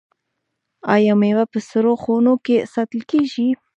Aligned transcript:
آیا 0.95 1.13
میوه 1.21 1.43
په 1.51 1.59
سړو 1.69 1.93
خونو 2.03 2.33
کې 2.45 2.57
ساتل 2.73 3.01
کیږي؟ 3.11 3.47